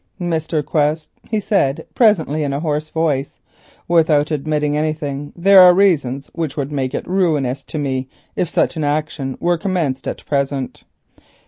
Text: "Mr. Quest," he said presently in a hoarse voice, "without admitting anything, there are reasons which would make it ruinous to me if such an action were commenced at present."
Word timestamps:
"Mr. 0.19 0.65
Quest," 0.65 1.11
he 1.29 1.39
said 1.39 1.85
presently 1.93 2.41
in 2.41 2.53
a 2.53 2.59
hoarse 2.59 2.89
voice, 2.89 3.37
"without 3.87 4.31
admitting 4.31 4.75
anything, 4.75 5.31
there 5.35 5.61
are 5.61 5.75
reasons 5.75 6.25
which 6.33 6.57
would 6.57 6.71
make 6.71 6.95
it 6.95 7.07
ruinous 7.07 7.63
to 7.63 7.77
me 7.77 8.09
if 8.35 8.49
such 8.49 8.75
an 8.75 8.83
action 8.83 9.37
were 9.39 9.59
commenced 9.59 10.07
at 10.07 10.25
present." 10.25 10.85